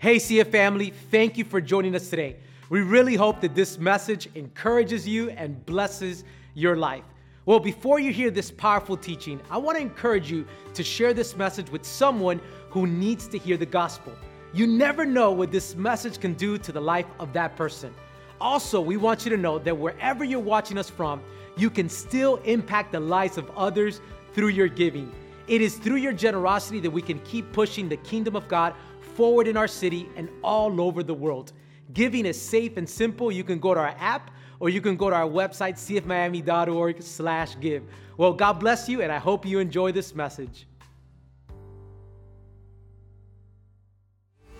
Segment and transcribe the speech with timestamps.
[0.00, 2.36] Hey, CF family, thank you for joining us today.
[2.70, 7.04] We really hope that this message encourages you and blesses your life.
[7.44, 11.36] Well, before you hear this powerful teaching, I want to encourage you to share this
[11.36, 12.40] message with someone
[12.70, 14.14] who needs to hear the gospel.
[14.54, 17.92] You never know what this message can do to the life of that person.
[18.40, 21.20] Also, we want you to know that wherever you're watching us from,
[21.58, 24.00] you can still impact the lives of others
[24.32, 25.12] through your giving.
[25.46, 28.72] It is through your generosity that we can keep pushing the kingdom of God
[29.10, 31.52] forward in our city and all over the world.
[31.92, 33.32] Giving is safe and simple.
[33.32, 34.30] You can go to our app
[34.60, 37.82] or you can go to our website, cfmiami.org slash give.
[38.16, 40.66] Well, God bless you, and I hope you enjoy this message.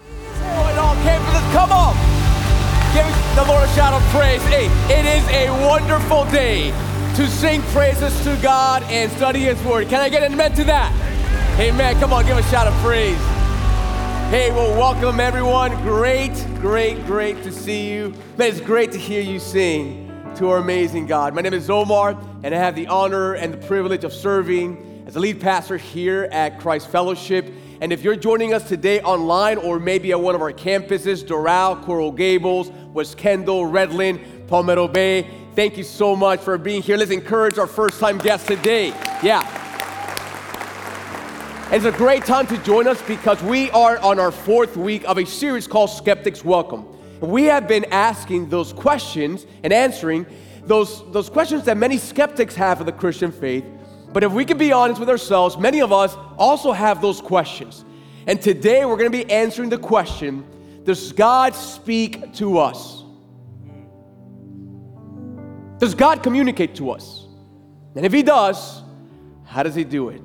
[0.09, 1.53] It all came to this.
[1.53, 1.95] Come on.
[2.95, 4.43] Give the Lord a shout of praise.
[4.45, 6.71] Hey, it is a wonderful day
[7.17, 9.89] to sing praises to God and study His Word.
[9.89, 10.91] Can I get an amen to that?
[11.61, 12.01] Amen.
[12.01, 13.40] Come on, give a shout of praise.
[14.31, 15.73] Hey, well, welcome everyone.
[15.83, 18.11] Great, great, great to see you.
[18.39, 21.35] Man, it's great to hear you sing to our amazing God.
[21.35, 25.17] My name is Omar, and I have the honor and the privilege of serving as
[25.17, 27.53] a lead pastor here at Christ Fellowship.
[27.81, 31.83] And if you're joining us today online or maybe at one of our campuses, Doral,
[31.83, 36.97] Coral Gables, West Kendall, Redland, Palmetto Bay, thank you so much for being here.
[36.97, 38.91] Let's encourage our first time guests today.
[39.25, 39.70] Yeah.
[41.73, 45.19] It's a great time to join us because we are on our fourth week of
[45.19, 46.85] a series called Skeptics Welcome.
[47.21, 50.27] We have been asking those questions and answering
[50.65, 53.65] those, those questions that many skeptics have of the Christian faith.
[54.13, 57.85] But if we can be honest with ourselves, many of us also have those questions.
[58.27, 60.45] And today we're going to be answering the question
[60.83, 63.05] Does God speak to us?
[65.79, 67.29] Does God communicate to us?
[67.95, 68.83] And if He does,
[69.45, 70.21] how does He do it?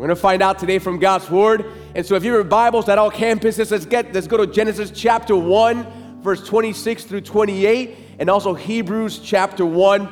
[0.00, 1.66] We're going to find out today from God's Word.
[1.94, 4.90] And so if you have Bibles at all campuses, let's get let's go to Genesis
[4.90, 10.08] chapter 1, verse 26 through 28, and also Hebrews chapter 1.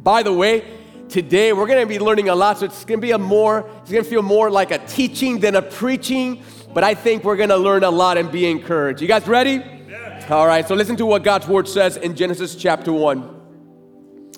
[0.00, 0.70] By the way,
[1.08, 3.66] today we're going to be learning a lot, so it's going to be a more,
[3.80, 6.42] it's going to feel more like a teaching than a preaching,
[6.74, 9.00] but I think we're going to learn a lot and be encouraged.
[9.00, 9.64] You guys ready?
[9.88, 10.26] Yeah.
[10.28, 14.36] All right, so listen to what God's Word says in Genesis chapter 1.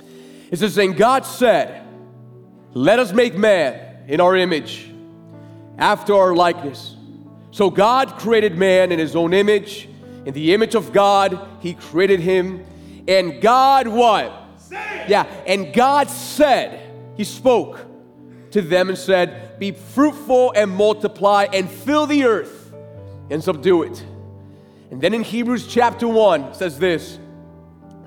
[0.52, 1.84] It says, And God said,
[2.74, 4.90] Let us make man in our image,
[5.76, 6.96] after our likeness.
[7.50, 9.88] So God created man in his own image.
[10.24, 12.64] In the image of God, he created him.
[13.06, 14.32] And God what?
[14.58, 15.04] Say.
[15.08, 17.78] Yeah, and God said, he spoke
[18.50, 22.72] to them and said, Be fruitful and multiply and fill the earth
[23.30, 24.04] and subdue it.
[24.90, 27.18] And then in Hebrews chapter 1 says this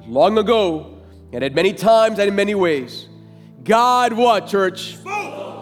[0.07, 0.97] Long ago,
[1.31, 3.07] and at many times and in many ways,
[3.63, 4.97] God what, church?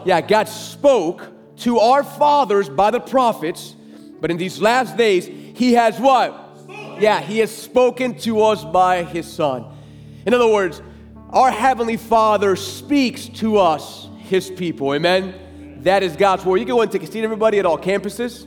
[0.10, 1.22] Yeah, God spoke
[1.58, 3.76] to our fathers by the prophets,
[4.20, 6.34] but in these last days, He has what?
[7.00, 9.72] Yeah, He has spoken to us by His Son.
[10.26, 10.82] In other words,
[11.30, 14.96] our Heavenly Father speaks to us, His people.
[14.96, 15.84] Amen?
[15.84, 16.58] That is God's word.
[16.58, 18.46] You can go and take a seat, everybody, at all campuses.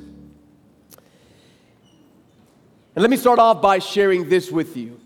[2.94, 5.00] And let me start off by sharing this with you.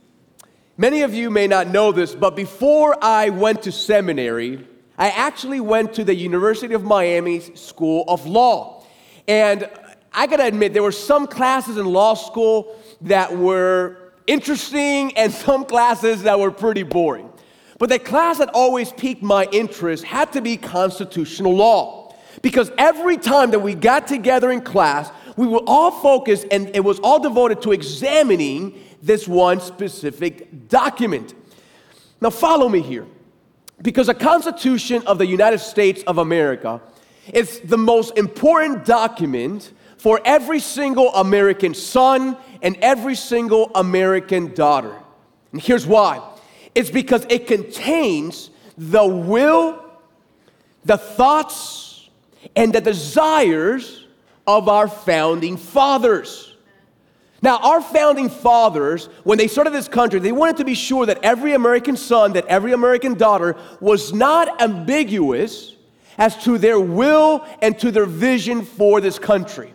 [0.78, 4.66] Many of you may not know this, but before I went to seminary,
[4.98, 8.84] I actually went to the University of Miami's School of Law.
[9.28, 9.68] And
[10.12, 15.64] I gotta admit, there were some classes in law school that were interesting and some
[15.64, 17.30] classes that were pretty boring.
[17.78, 22.14] But the class that always piqued my interest had to be constitutional law.
[22.40, 26.80] Because every time that we got together in class, we were all focused and it
[26.80, 31.34] was all devoted to examining this one specific document.
[32.20, 33.06] Now, follow me here.
[33.82, 36.80] Because the Constitution of the United States of America
[37.32, 44.94] is the most important document for every single American son and every single American daughter.
[45.52, 46.22] And here's why
[46.74, 49.82] it's because it contains the will,
[50.84, 52.08] the thoughts,
[52.54, 54.04] and the desires
[54.46, 56.55] of our founding fathers.
[57.46, 61.20] Now, our founding fathers, when they started this country, they wanted to be sure that
[61.22, 65.76] every American son, that every American daughter was not ambiguous
[66.18, 69.72] as to their will and to their vision for this country.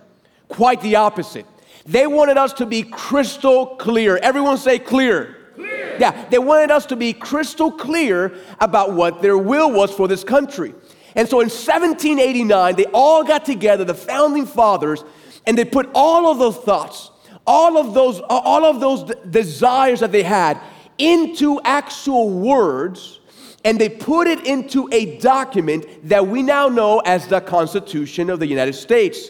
[0.49, 1.45] Quite the opposite.
[1.85, 4.17] They wanted us to be crystal clear.
[4.17, 5.37] Everyone say clear.
[5.55, 5.95] clear.
[5.97, 10.25] Yeah, they wanted us to be crystal clear about what their will was for this
[10.25, 10.73] country.
[11.15, 15.05] And so in 1789, they all got together, the founding fathers,
[15.47, 17.11] and they put all of those thoughts,
[17.45, 20.59] all of those, all of those desires that they had
[20.97, 23.19] into actual words
[23.63, 28.39] and they put it into a document that we now know as the Constitution of
[28.39, 29.29] the United States.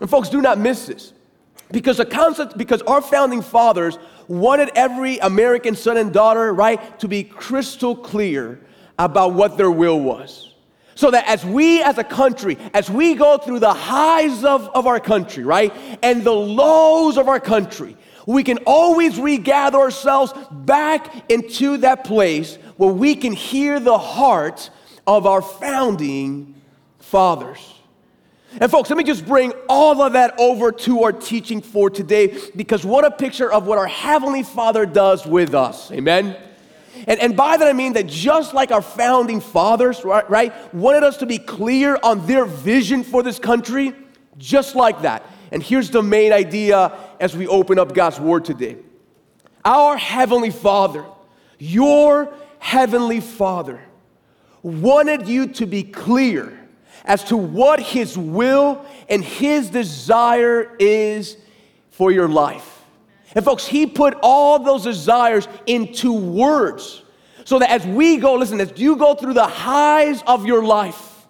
[0.00, 1.12] And folks, do not miss this.
[1.70, 7.08] Because the concept, because our founding fathers wanted every American son and daughter, right, to
[7.08, 8.60] be crystal clear
[8.98, 10.51] about what their will was.
[10.94, 14.86] So that as we as a country, as we go through the highs of, of
[14.86, 15.72] our country, right,
[16.02, 17.96] and the lows of our country,
[18.26, 24.70] we can always regather ourselves back into that place where we can hear the heart
[25.06, 26.54] of our founding
[26.98, 27.72] fathers.
[28.60, 32.38] And folks, let me just bring all of that over to our teaching for today
[32.54, 35.90] because what a picture of what our Heavenly Father does with us.
[35.90, 36.36] Amen.
[37.06, 41.02] And, and by that I mean that just like our founding fathers, right, right, wanted
[41.02, 43.92] us to be clear on their vision for this country,
[44.38, 45.24] just like that.
[45.50, 48.76] And here's the main idea as we open up God's Word today.
[49.64, 51.04] Our Heavenly Father,
[51.58, 53.80] your Heavenly Father,
[54.62, 56.58] wanted you to be clear
[57.04, 61.36] as to what His will and His desire is
[61.90, 62.71] for your life.
[63.34, 67.02] And folks, He put all those desires into words
[67.44, 71.26] so that as we go, listen, as you go through the highs of your life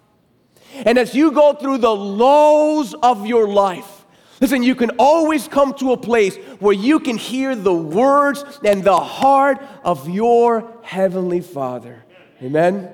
[0.85, 4.03] and as you go through the lows of your life,
[4.43, 8.83] Listen, you can always come to a place where you can hear the words and
[8.83, 12.03] the heart of your Heavenly Father.
[12.41, 12.91] Amen?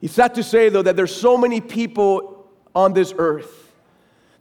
[0.00, 3.61] It's sad to say, though, that there's so many people on this earth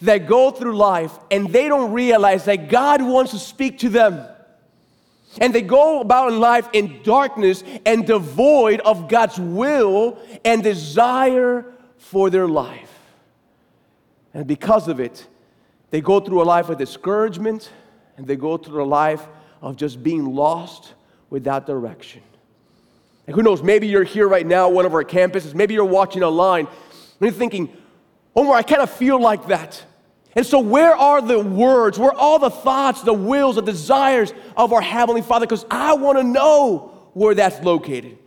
[0.01, 4.27] that go through life and they don't realize that God wants to speak to them.
[5.39, 11.65] And they go about in life in darkness and devoid of God's will and desire
[11.97, 12.91] for their life.
[14.33, 15.25] And because of it,
[15.89, 17.71] they go through a life of discouragement
[18.17, 19.25] and they go through a life
[19.61, 20.93] of just being lost
[21.29, 22.21] without direction.
[23.27, 26.23] And who knows, maybe you're here right now, one of our campuses, maybe you're watching
[26.23, 27.71] online, and you're thinking,
[28.35, 29.83] Omar, I kind of feel like that.
[30.35, 31.99] And so, where are the words?
[31.99, 35.45] Where are all the thoughts, the wills, the desires of our Heavenly Father?
[35.45, 38.17] Because I want to know where that's located.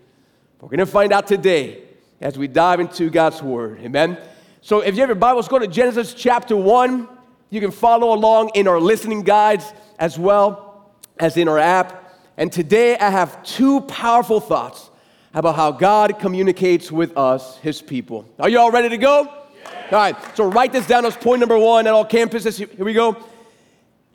[0.60, 1.82] We're going to find out today
[2.20, 3.80] as we dive into God's Word.
[3.80, 4.18] Amen.
[4.60, 7.08] So, if you have your Bibles, go to Genesis chapter 1.
[7.48, 12.18] You can follow along in our listening guides as well as in our app.
[12.36, 14.90] And today I have two powerful thoughts
[15.32, 18.28] about how God communicates with us, His people.
[18.38, 19.43] Are you all ready to go?
[19.66, 22.56] All right, so write this down as point number one at all campuses.
[22.56, 23.16] Here we go.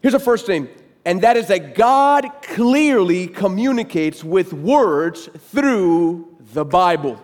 [0.01, 0.67] Here's the first thing,
[1.05, 7.21] and that is that God clearly communicates with words through the Bible.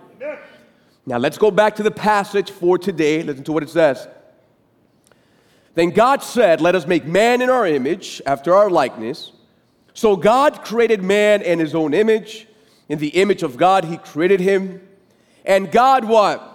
[1.06, 3.22] Now let's go back to the passage for today.
[3.22, 4.08] Listen to what it says.
[5.76, 9.32] Then God said, Let us make man in our image, after our likeness.
[9.94, 12.48] So God created man in his own image.
[12.90, 14.82] In the image of God, he created him.
[15.46, 16.55] And God what?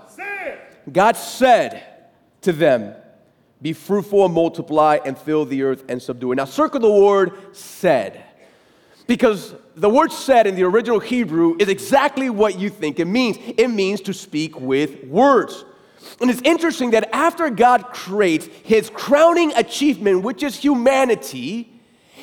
[0.93, 1.85] God said
[2.43, 2.95] to them,
[3.63, 6.37] Be fruitful and multiply and fill the earth and subdue it.
[6.37, 8.25] Now, circle the word said.
[9.07, 13.39] Because the word said in the original Hebrew is exactly what you think it means.
[13.57, 15.65] It means to speak with words.
[16.21, 21.70] And it's interesting that after God creates his crowning achievement, which is humanity,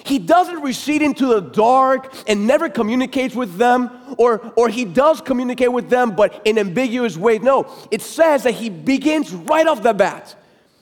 [0.07, 5.21] he doesn't recede into the dark and never communicates with them, or, or he does
[5.21, 7.41] communicate with them, but in ambiguous ways.
[7.41, 10.35] No, it says that he begins right off the bat.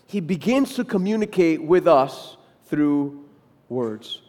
[0.08, 3.26] He begins to communicate with us through
[3.70, 4.22] words.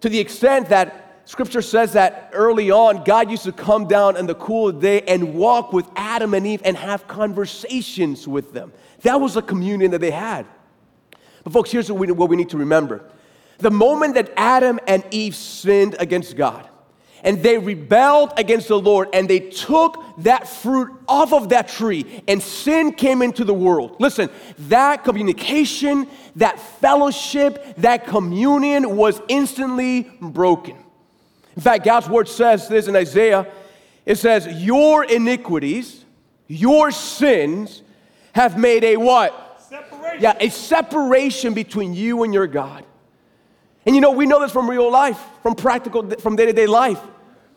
[0.00, 4.26] To the extent that Scripture says that early on, God used to come down in
[4.26, 8.52] the cool of the day and walk with Adam and Eve and have conversations with
[8.52, 8.72] them.
[9.02, 10.46] That was a communion that they had.
[11.44, 13.04] But, folks, here's what we, what we need to remember
[13.62, 16.68] the moment that Adam and Eve sinned against God,
[17.24, 22.20] and they rebelled against the Lord and they took that fruit off of that tree
[22.26, 23.94] and sin came into the world.
[24.00, 24.28] Listen,
[24.58, 30.76] that communication, that fellowship, that communion was instantly broken.
[31.54, 33.46] In fact, God's word says this in Isaiah
[34.04, 36.04] it says, Your iniquities,
[36.48, 37.82] your sins
[38.32, 39.62] have made a what?
[39.62, 40.22] Separation.
[40.22, 42.84] Yeah, a separation between you and your God.
[43.86, 46.66] And you know, we know this from real life, from practical, from day to day
[46.66, 47.00] life.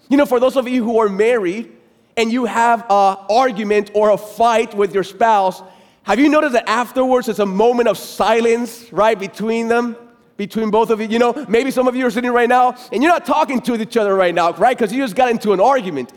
[0.10, 1.72] You know, for those of you who are married
[2.18, 5.62] and you have an argument or a fight with your spouse,
[6.04, 9.98] have you noticed that afterwards it's a moment of silence, right, between them?
[10.38, 11.08] between both of you.
[11.08, 13.82] You know, maybe some of you are sitting right now and you're not talking to
[13.82, 14.78] each other right now, right?
[14.78, 16.12] Because you just got into an argument.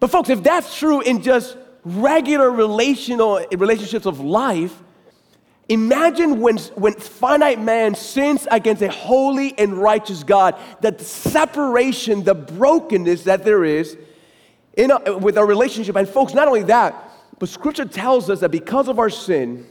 [0.00, 4.82] But folks, if that's true in just regular relational relationships of life,
[5.68, 12.34] imagine when, when finite man sins against a holy and righteous God, the separation, the
[12.34, 13.96] brokenness that there is
[14.76, 15.96] in a, with our relationship.
[15.96, 19.66] And folks, not only that, but scripture tells us that because of our sin,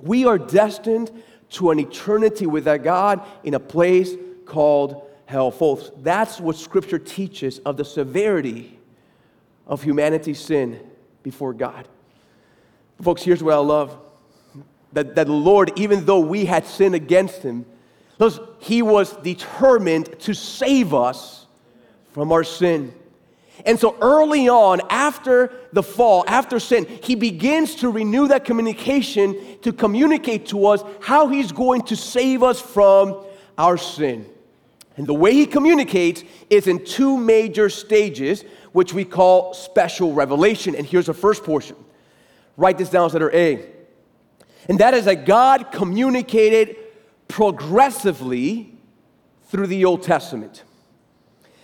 [0.00, 1.10] we are destined
[1.50, 5.50] to an eternity with that God in a place called hell.
[5.50, 8.78] Folks, that's what Scripture teaches of the severity
[9.66, 10.80] of humanity's sin
[11.22, 11.86] before God.
[13.02, 13.96] Folks, here's what I love
[14.92, 17.66] that, that the Lord, even though we had sinned against Him,
[18.58, 21.46] He was determined to save us
[22.12, 22.94] from our sin.
[23.66, 29.58] And so early on, after the fall, after sin, he begins to renew that communication
[29.62, 33.24] to communicate to us how he's going to save us from
[33.56, 34.26] our sin.
[34.96, 40.74] And the way he communicates is in two major stages, which we call special revelation.
[40.74, 41.76] And here's the first portion.
[42.56, 43.64] Write this down as letter A.
[44.68, 46.76] And that is that God communicated
[47.26, 48.74] progressively
[49.48, 50.62] through the Old Testament.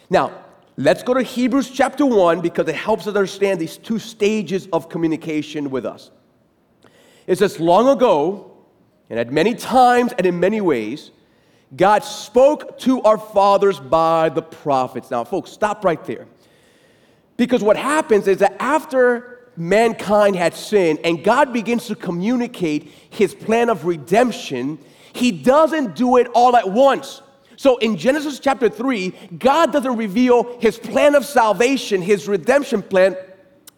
[0.09, 0.45] Now,
[0.77, 4.89] let's go to Hebrews chapter 1 because it helps us understand these two stages of
[4.89, 6.11] communication with us.
[7.27, 8.53] It says, Long ago,
[9.11, 11.11] and at many times and in many ways,
[11.77, 15.11] God spoke to our fathers by the prophets.
[15.11, 16.27] Now, folks, stop right there.
[17.37, 23.35] Because what happens is that after mankind had sinned and God begins to communicate his
[23.35, 24.79] plan of redemption,
[25.13, 27.23] he doesn't do it all at once.
[27.57, 33.17] So in Genesis chapter 3, God doesn't reveal his plan of salvation, his redemption plan,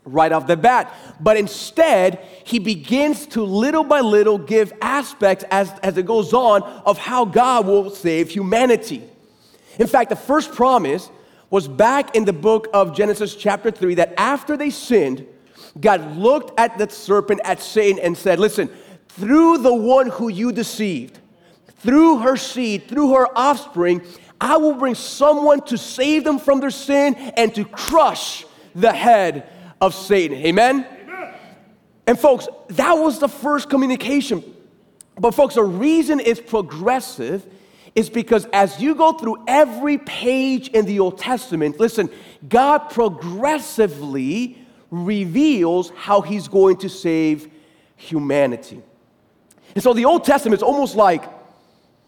[0.05, 0.95] right off the bat.
[1.21, 6.63] But instead, he begins to little by little give aspects as, as it goes on
[6.63, 9.03] of how God will save humanity.
[9.79, 11.11] In fact, the first promise
[11.51, 15.27] was back in the book of Genesis, chapter 3, that after they sinned,
[15.81, 18.71] God looked at the serpent, at Satan, and said, Listen,
[19.09, 21.19] through the one who you deceived,
[21.79, 24.03] through her seed, through her offspring,
[24.41, 29.49] I will bring someone to save them from their sin and to crush the head
[29.81, 30.39] of Satan.
[30.39, 30.87] Amen?
[31.03, 31.35] Amen?
[32.07, 34.43] And folks, that was the first communication.
[35.19, 37.47] But folks, the reason it's progressive
[37.95, 42.11] is because as you go through every page in the Old Testament, listen,
[42.47, 47.51] God progressively reveals how he's going to save
[47.97, 48.83] humanity.
[49.75, 51.25] And so the Old Testament is almost like,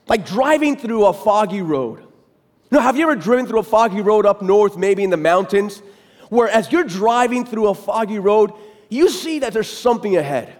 [0.07, 2.01] like driving through a foggy road.
[2.01, 5.17] You know, have you ever driven through a foggy road up north, maybe in the
[5.17, 5.83] mountains?
[6.29, 8.53] where as you're driving through a foggy road,
[8.89, 10.55] you see that there's something ahead,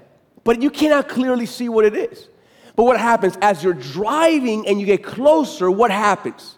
[0.45, 2.29] but you cannot clearly see what it is.
[2.77, 6.57] But what happens as you're driving and you get closer, what happens?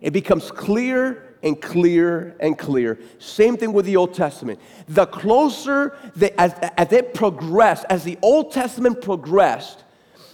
[0.00, 2.98] It becomes clear and clear and clear.
[3.18, 4.60] Same thing with the Old Testament.
[4.88, 9.84] The closer, the, as, as it progressed, as the Old Testament progressed,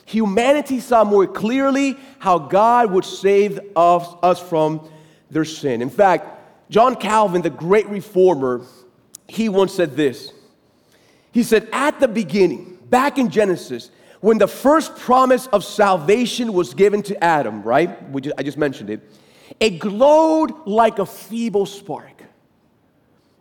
[0.07, 4.89] humanity saw more clearly how God would save us, us from
[5.31, 5.83] their sin.
[5.83, 6.29] In fact,
[6.71, 8.63] John Calvin, the great reformer,
[9.29, 10.33] he once said this.
[11.33, 16.73] He said, At the beginning, back in Genesis, when the first promise of salvation was
[16.73, 17.99] given to Adam, right?
[18.39, 19.03] I just mentioned it,
[19.65, 22.23] it glowed like a feeble spark.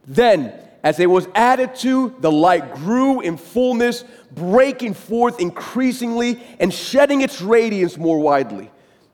[0.08, 6.74] Then, as it was added to, the light grew in fullness, breaking forth increasingly and
[6.74, 8.72] shedding its radiance more widely.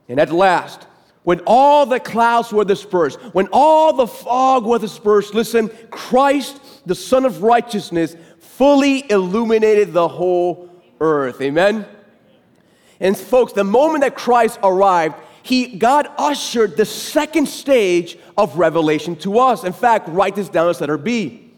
[0.08, 0.86] And at last,
[1.24, 6.94] when all the clouds were dispersed, when all the fog was dispersed, listen, Christ, the
[6.94, 10.70] Sun of Righteousness, fully illuminated the whole
[11.02, 11.42] earth.
[11.42, 11.88] Amen?
[13.00, 19.16] And folks, the moment that Christ arrived, he, God ushered the second stage of revelation
[19.18, 19.64] to us.
[19.64, 21.52] In fact, write this down as letter B.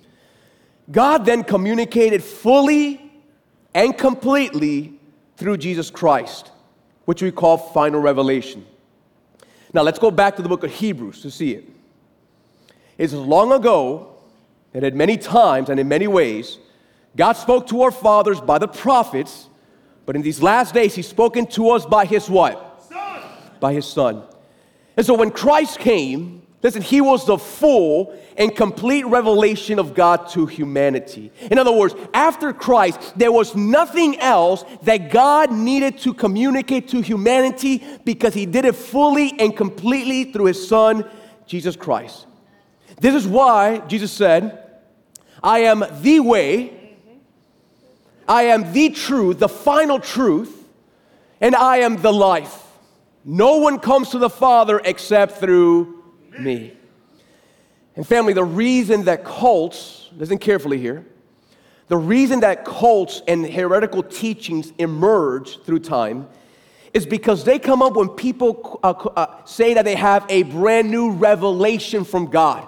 [0.91, 3.11] God then communicated fully
[3.73, 4.93] and completely
[5.37, 6.51] through Jesus Christ,
[7.05, 8.65] which we call final revelation.
[9.73, 11.69] Now let's go back to the book of Hebrews to see it.
[12.97, 14.15] It's long ago
[14.73, 16.57] and at many times and in many ways,
[17.15, 19.47] God spoke to our fathers by the prophets,
[20.05, 22.70] but in these last days, He's spoken to us by His what?
[23.61, 24.23] By His Son.
[24.97, 30.29] And so when Christ came, Listen, he was the full and complete revelation of God
[30.29, 31.31] to humanity.
[31.49, 37.01] In other words, after Christ, there was nothing else that God needed to communicate to
[37.01, 41.09] humanity because he did it fully and completely through his son,
[41.47, 42.27] Jesus Christ.
[42.99, 44.69] This is why Jesus said,
[45.41, 46.95] I am the way,
[48.27, 50.67] I am the truth, the final truth,
[51.41, 52.70] and I am the life.
[53.23, 56.03] No one comes to the Father except through
[56.39, 56.73] me.
[57.95, 61.05] And family, the reason that cults, listen carefully here,
[61.87, 66.27] the reason that cults and heretical teachings emerge through time
[66.93, 70.89] is because they come up when people uh, uh, say that they have a brand
[70.89, 72.67] new revelation from God.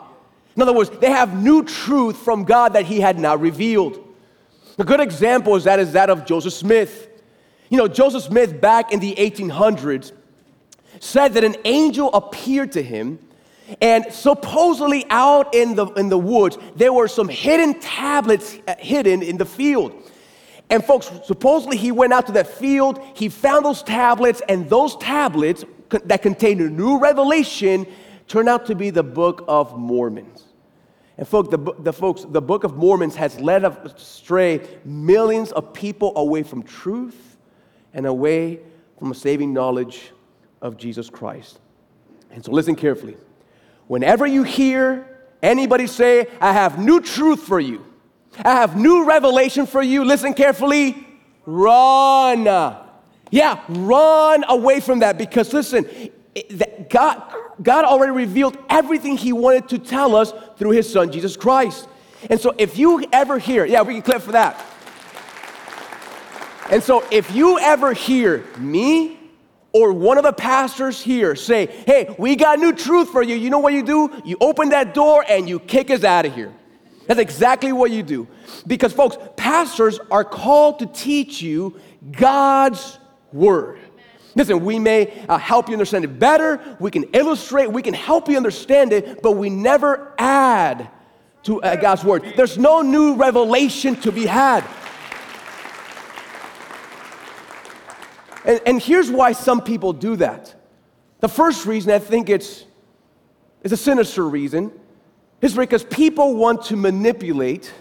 [0.56, 4.00] In other words, they have new truth from God that He had not revealed.
[4.78, 7.10] A good example is that is that of Joseph Smith.
[7.70, 10.12] You know, Joseph Smith back in the 1800s
[11.04, 13.20] said that an angel appeared to him
[13.82, 19.22] and supposedly out in the, in the woods, there were some hidden tablets uh, hidden
[19.22, 19.94] in the field.
[20.70, 24.96] And folks, supposedly he went out to that field, he found those tablets, and those
[24.98, 25.66] tablets
[26.06, 27.86] that contained a new revelation
[28.28, 30.46] turned out to be the Book of Mormons.
[31.18, 36.14] And folks, the, the, folks, the Book of Mormons has led astray millions of people
[36.16, 37.38] away from truth
[37.94, 38.62] and away
[38.98, 40.13] from a saving knowledge
[40.64, 41.60] of Jesus Christ.
[42.32, 43.18] And so listen carefully.
[43.88, 47.86] Whenever you hear anybody say, I have new truth for you,
[48.44, 51.06] I have new revelation for you, listen carefully,
[51.46, 52.46] run.
[53.30, 55.86] Yeah, run away from that because listen,
[56.90, 57.22] God,
[57.62, 61.88] God already revealed everything He wanted to tell us through His Son, Jesus Christ.
[62.30, 64.66] And so if you ever hear, yeah, we can clap for that.
[66.72, 69.20] And so if you ever hear me
[69.74, 73.50] or one of the pastors here say, Hey, we got new truth for you, you
[73.50, 74.22] know what you do?
[74.24, 76.54] You open that door and you kick us out of here.
[77.08, 78.28] That's exactly what you do.
[78.66, 81.80] Because, folks, pastors are called to teach you
[82.12, 82.98] God's
[83.34, 83.80] word.
[84.36, 88.30] Listen, we may uh, help you understand it better, we can illustrate, we can help
[88.30, 90.90] you understand it, but we never add
[91.44, 92.34] to uh, God's word.
[92.36, 94.64] There's no new revelation to be had.
[98.46, 100.54] And, and here's why some people do that.
[101.20, 102.66] The first reason I think it's,
[103.64, 104.72] it's a sinister reason
[105.42, 107.72] is because people want to manipulate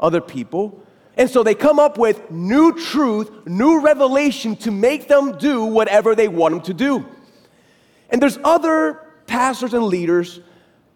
[0.00, 0.82] other people.
[1.16, 6.14] And so they come up with new truth, new revelation to make them do whatever
[6.14, 7.06] they want them to do.
[8.10, 10.40] And there's other pastors and leaders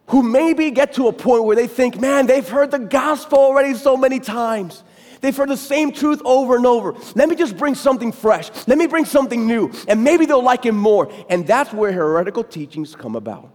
[0.09, 3.75] who maybe get to a point where they think, man, they've heard the gospel already
[3.75, 4.83] so many times.
[5.21, 6.95] They've heard the same truth over and over.
[7.15, 8.51] Let me just bring something fresh.
[8.67, 9.73] Let me bring something new.
[9.89, 11.11] And maybe they'll like him more.
[11.29, 13.53] And that's where heretical teachings come about.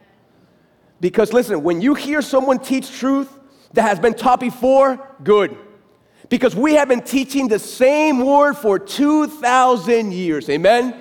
[1.00, 3.30] Because listen, when you hear someone teach truth
[3.74, 5.58] that has been taught before, good.
[6.30, 10.50] Because we have been teaching the same word for 2,000 years.
[10.50, 10.96] Amen?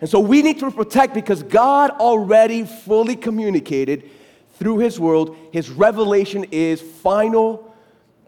[0.00, 4.10] And so we need to protect because God already fully communicated
[4.58, 5.36] through His world.
[5.52, 7.74] His revelation is final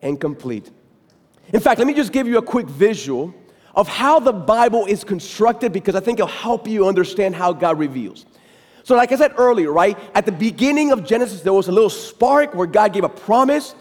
[0.02, 0.70] and complete.
[1.52, 3.34] In fact, let me just give you a quick visual
[3.74, 7.78] of how the Bible is constructed because I think it'll help you understand how God
[7.78, 8.26] reveals.
[8.82, 11.90] So, like I said earlier, right, at the beginning of Genesis, there was a little
[11.90, 13.74] spark where God gave a promise.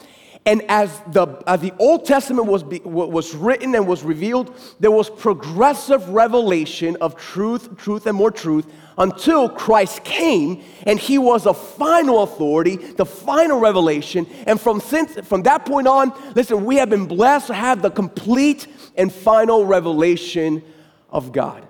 [0.46, 4.90] And as the, as the Old Testament was, be, was written and was revealed, there
[4.90, 8.66] was progressive revelation of truth, truth, and more truth
[8.98, 14.26] until Christ came and he was a final authority, the final revelation.
[14.48, 17.92] And from, since, from that point on, listen, we have been blessed to have the
[17.92, 20.64] complete and final revelation
[21.10, 21.68] of God.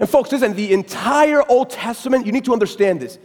[0.00, 3.18] And folks, listen, the entire Old Testament, you need to understand this.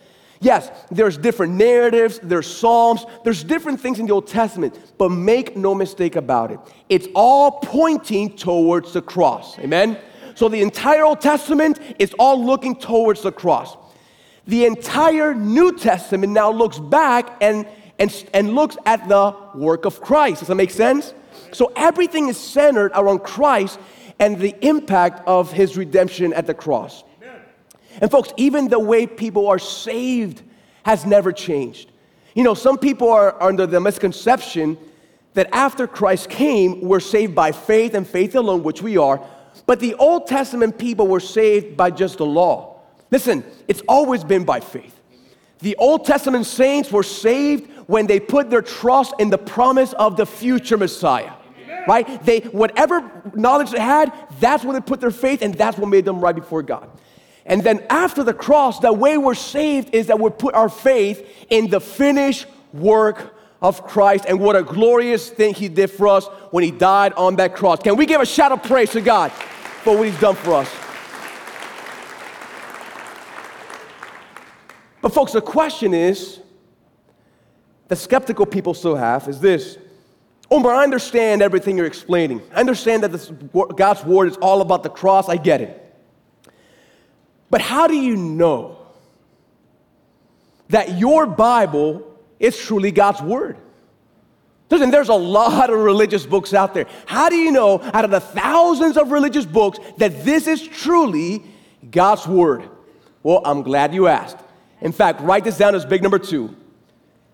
[0.44, 5.56] Yes, there's different narratives, there's psalms, there's different things in the Old Testament, but make
[5.56, 6.60] no mistake about it.
[6.90, 9.58] It's all pointing towards the cross.
[9.60, 9.98] Amen?
[10.36, 13.78] So the entire Old Testament is all looking towards the cross.
[14.46, 17.66] The entire New Testament now looks back and,
[17.98, 20.40] and, and looks at the work of Christ.
[20.40, 21.14] Does that make sense?
[21.54, 23.80] So everything is centered around Christ
[24.20, 27.06] and the impact of his redemption at the cross.
[28.02, 30.42] And folks, even the way people are saved
[30.84, 31.92] has never changed.
[32.34, 34.78] You know, some people are under the misconception
[35.34, 39.22] that after Christ came, we're saved by faith and faith alone, which we are,
[39.66, 42.82] but the Old Testament people were saved by just the law.
[43.12, 45.00] Listen, it's always been by faith.
[45.60, 50.18] The Old Testament saints were saved when they put their trust in the promise of
[50.18, 51.32] the future Messiah.
[51.88, 52.24] Right?
[52.24, 56.06] They whatever knowledge they had, that's where they put their faith, and that's what made
[56.06, 56.90] them right before God.
[57.46, 61.46] And then after the cross, the way we're saved is that we put our faith
[61.50, 66.28] in the finished work of Christ and what a glorious thing He did for us
[66.52, 67.80] when He died on that cross.
[67.82, 70.70] Can we give a shout of praise to God for what He's done for us?
[75.02, 76.40] But, folks, the question is
[77.90, 79.78] the skeptical people still have is this
[80.50, 82.42] Omar, I understand everything you're explaining.
[82.54, 83.32] I understand that this,
[83.76, 85.28] God's word is all about the cross.
[85.28, 85.83] I get it.
[87.50, 88.78] But how do you know
[90.70, 92.04] that your Bible
[92.40, 93.58] is truly God's Word.
[94.70, 96.88] Listen, there's a lot of religious books out there.
[97.06, 101.44] How do you know, out of the thousands of religious books, that this is truly
[101.92, 102.68] God's Word?
[103.22, 104.38] Well, I'm glad you asked.
[104.82, 106.56] In fact, write this down as big number two.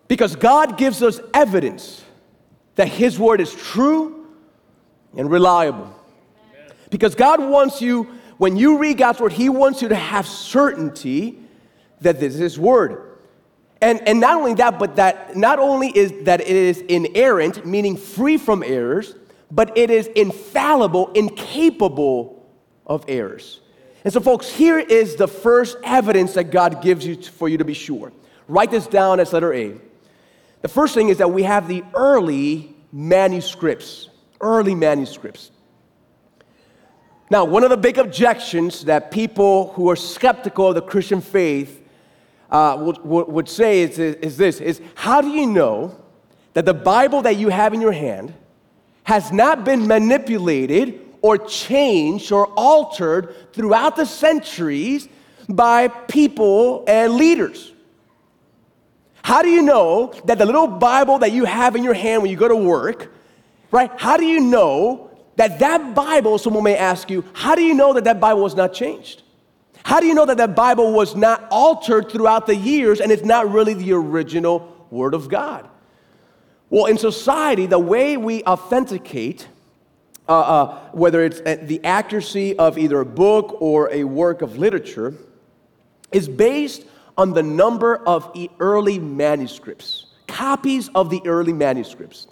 [0.09, 2.03] Because God gives us evidence
[2.75, 4.27] that His Word is true
[5.15, 5.95] and reliable.
[6.89, 11.39] Because God wants you, when you read God's word, He wants you to have certainty
[11.99, 13.17] that this is His word.
[13.81, 17.97] And, and not only that, but that not only is that it is inerrant, meaning
[17.97, 19.13] free from errors,
[19.51, 22.49] but it is infallible, incapable
[22.87, 23.59] of errors.
[24.05, 27.65] And so, folks, here is the first evidence that God gives you for you to
[27.65, 28.13] be sure.
[28.47, 29.75] Write this down as letter A.
[30.61, 34.07] The first thing is that we have the early manuscripts.
[34.39, 35.51] Early manuscripts.
[37.31, 41.81] Now, one of the big objections that people who are skeptical of the Christian faith
[42.49, 45.95] uh, would, would, say is, is this is how do you know
[46.53, 48.33] that the Bible that you have in your hand
[49.03, 55.07] has not been manipulated or changed or altered throughout the centuries
[55.47, 57.71] by people and leaders?
[59.21, 62.31] How do you know that the little Bible that you have in your hand when
[62.31, 63.13] you go to work,
[63.69, 63.91] right?
[63.95, 65.08] How do you know
[65.39, 68.55] that that Bible, someone may ask you, how do you know that that Bible was
[68.55, 69.23] not changed?
[69.83, 73.23] How do you know that that Bible was not altered throughout the years and it's
[73.23, 75.69] not really the original Word of God?
[76.69, 79.47] Well, in society, the way we authenticate,
[80.27, 84.57] uh, uh, whether it's uh, the accuracy of either a book or a work of
[84.57, 85.13] literature,
[86.11, 86.83] is based
[87.17, 92.27] on the number of early manuscripts, copies of the early manuscripts.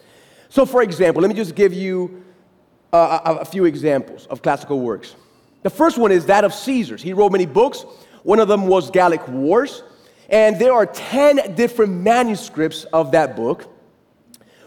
[0.50, 2.26] So, for example, let me just give you
[2.98, 5.16] uh, a, a few examples of classical works.
[5.64, 7.02] The first one is that of Caesar's.
[7.02, 7.86] He wrote many books.
[8.24, 9.84] One of them was Gallic Wars,
[10.30, 13.74] and there are 10 different manuscripts of that book.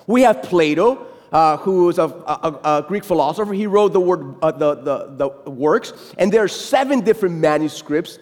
[0.07, 3.53] We have Plato, uh, who was a, a, a, Greek philosopher.
[3.53, 5.07] He wrote the, word, uh, the, the,
[5.45, 8.19] the works, and there are seven different manuscripts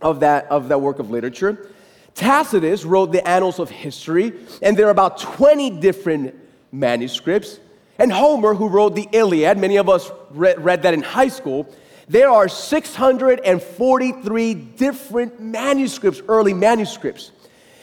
[0.00, 1.70] of that, of that work of literature.
[2.14, 6.34] Tacitus wrote the Annals of History, and there are about 20 different
[6.72, 7.60] manuscripts.
[8.02, 11.68] And Homer, who wrote the Iliad, many of us read, read that in high school,
[12.08, 17.30] there are 643 different manuscripts, early manuscripts.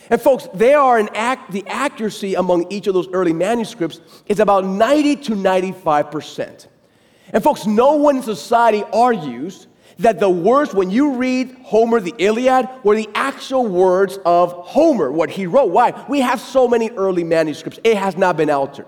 [0.10, 4.42] And folks, they are an act, the accuracy among each of those early manuscripts is
[4.42, 6.68] about 90 to 95%.
[7.32, 9.68] And folks, no one in society argues
[10.00, 15.14] that the words, when you read Homer, the Iliad, were the actual words of Homer,
[15.14, 15.72] what he wrote.
[15.72, 15.94] Why?
[16.10, 18.86] We have so many early manuscripts, it has not been altered.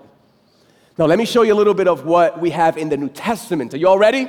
[1.02, 3.08] Now, let me show you a little bit of what we have in the New
[3.08, 3.74] Testament.
[3.74, 4.28] Are you all ready?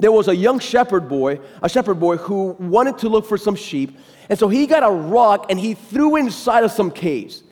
[0.00, 3.54] there was a young shepherd boy, a shepherd boy who wanted to look for some
[3.56, 3.98] sheep.
[4.28, 7.42] And so he got a rock and he threw inside of some caves,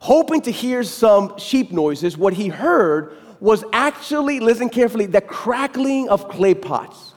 [0.00, 2.16] hoping to hear some sheep noises.
[2.16, 7.14] What he heard was actually, listen carefully, the crackling of clay pots.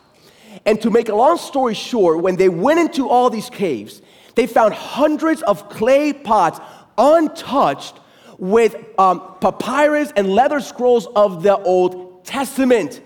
[0.65, 4.02] And to make a long story short, when they went into all these caves,
[4.36, 6.60] they found hundreds of clay pots
[6.98, 8.00] untouched
[8.38, 13.02] with um, papyrus and leather scrolls of the Old Testament.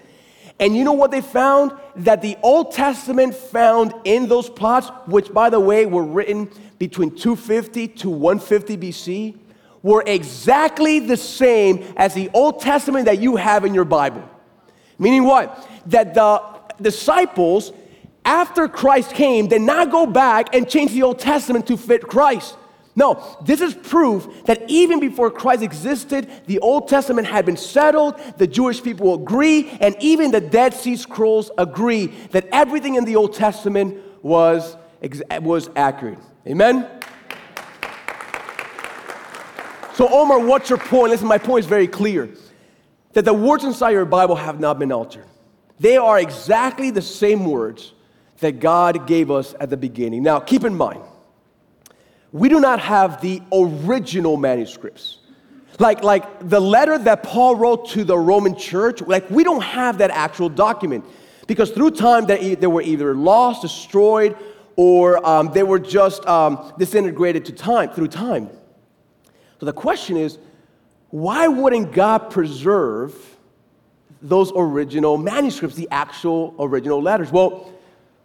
[0.59, 1.73] And you know what they found?
[1.97, 7.15] That the Old Testament found in those plots, which by the way were written between
[7.15, 9.37] 250 to 150 BC,
[9.83, 14.27] were exactly the same as the Old Testament that you have in your Bible.
[14.97, 15.67] Meaning what?
[15.87, 16.41] That the
[16.81, 17.71] disciples,
[18.23, 22.57] after Christ came, did not go back and change the Old Testament to fit Christ.
[22.97, 28.19] No, this is proof that even before Christ existed, the Old Testament had been settled,
[28.37, 33.17] the Jewish people agree, and even the Dead Sea Scrolls agree that everything in the
[33.17, 34.77] Old Testament was,
[35.41, 36.19] was accurate.
[36.47, 36.87] Amen?
[39.95, 41.11] So, Omar, what's your point?
[41.11, 42.29] Listen, my point is very clear
[43.13, 45.25] that the words inside your Bible have not been altered.
[45.79, 47.93] They are exactly the same words
[48.39, 50.23] that God gave us at the beginning.
[50.23, 51.01] Now, keep in mind,
[52.35, 55.19] we do not have the original manuscripts.
[55.79, 59.99] Like, like the letter that Paul wrote to the Roman church, like we don't have
[59.99, 61.05] that actual document
[61.47, 64.35] because through time they, they were either lost, destroyed,
[64.75, 68.49] or um, they were just um, disintegrated to time through time.
[69.61, 70.37] So the question is,
[71.11, 73.15] why wouldn't God preserve
[74.21, 77.31] those original manuscripts, the actual original letters?
[77.31, 77.71] Well,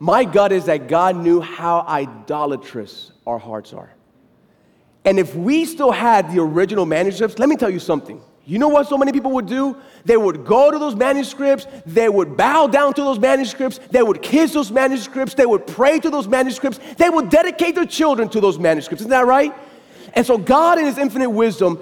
[0.01, 3.93] my gut is that God knew how idolatrous our hearts are.
[5.05, 8.21] And if we still had the original manuscripts, let me tell you something.
[8.45, 9.77] You know what so many people would do?
[10.05, 14.23] They would go to those manuscripts, they would bow down to those manuscripts, they would
[14.23, 18.41] kiss those manuscripts, they would pray to those manuscripts, they would dedicate their children to
[18.41, 19.03] those manuscripts.
[19.03, 19.55] Isn't that right?
[20.15, 21.79] And so God, in His infinite wisdom,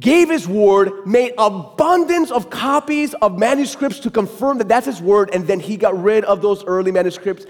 [0.00, 5.30] gave His word, made abundance of copies of manuscripts to confirm that that's His word,
[5.32, 7.46] and then He got rid of those early manuscripts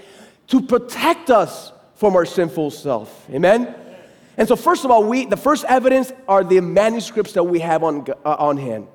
[0.47, 3.27] to protect us from our sinful self.
[3.31, 3.73] Amen?
[4.37, 7.83] And so, first of all, we, the first evidence are the manuscripts that we have
[7.83, 8.87] on, uh, on hand.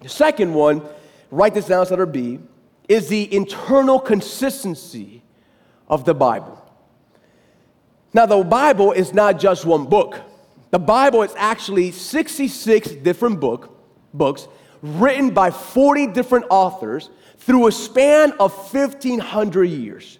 [0.00, 0.82] The second one,
[1.30, 2.38] write this down letter B,
[2.88, 5.22] is the internal consistency
[5.88, 6.56] of the Bible.
[8.14, 10.20] Now, the Bible is not just one book.
[10.70, 13.76] The Bible is actually 66 different book,
[14.14, 14.48] books
[14.82, 20.18] written by 40 different authors through a span of 1,500 years.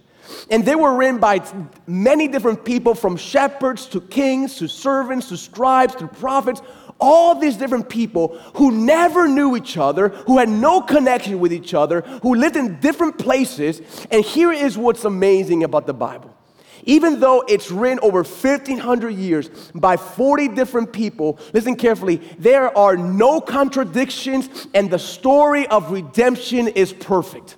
[0.51, 1.41] And they were written by
[1.87, 6.63] many different people from shepherds to kings to servants to scribes to prophets,
[7.01, 11.73] all these different people who never knew each other, who had no connection with each
[11.75, 13.81] other, who lived in different places.
[14.11, 16.37] And here is what's amazing about the Bible.
[16.85, 22.97] Even though it's written over 1,500 years by 40 different people, listen carefully, there are
[22.97, 27.57] no contradictions, and the story of redemption is perfect.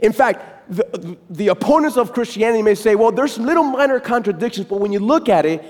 [0.00, 4.80] In fact, the, the opponents of Christianity may say, well, there's little minor contradictions, but
[4.80, 5.64] when you look at it,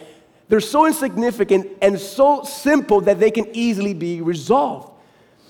[0.49, 4.93] they're so insignificant and so simple that they can easily be resolved.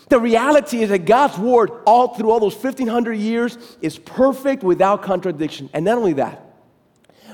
[0.08, 5.02] The reality is that God's word, all through all those 1500 years, is perfect without
[5.02, 5.68] contradiction.
[5.72, 6.44] And not only that,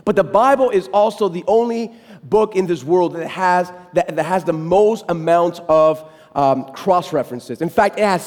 [0.05, 4.25] but the Bible is also the only book in this world that has, that, that
[4.25, 7.63] has the most amount of um, cross references.
[7.63, 8.25] In fact, it has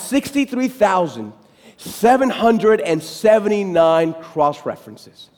[1.78, 5.30] 63,779 cross references.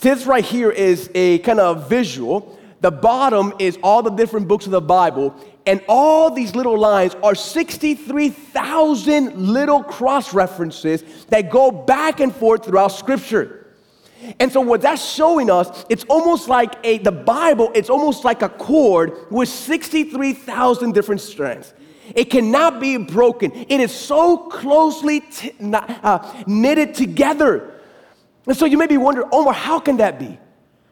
[0.00, 2.56] This right here is a kind of visual.
[2.80, 5.34] The bottom is all the different books of the Bible,
[5.66, 12.64] and all these little lines are 63,000 little cross references that go back and forth
[12.64, 13.58] throughout Scripture.
[14.40, 18.42] And so what that's showing us, it's almost like a the Bible, it's almost like
[18.42, 21.72] a cord with 63,000 different strands.
[22.14, 23.52] It cannot be broken.
[23.52, 27.80] It is so closely t- uh, knitted together.
[28.46, 30.38] And so you may be wondering, Omar, how can that be?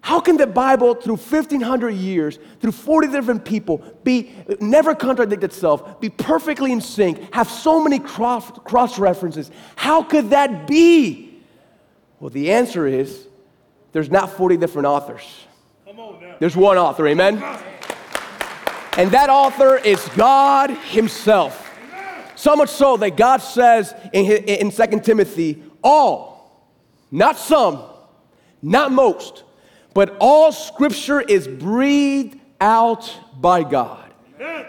[0.06, 6.00] How can the Bible, through 1,500 years, through 40 different people, be never contradict itself,
[6.00, 9.50] be perfectly in sync, have so many cross, cross references?
[9.74, 11.42] How could that be?
[12.20, 13.26] Well, the answer is
[13.90, 15.24] there's not 40 different authors.
[16.38, 17.42] There's one author, amen?
[18.96, 21.62] And that author is God Himself.
[22.34, 26.70] So much so that God says in, in 2 Timothy, all,
[27.10, 27.82] not some,
[28.62, 29.44] not most,
[29.94, 34.02] but all scripture is breathed out by God.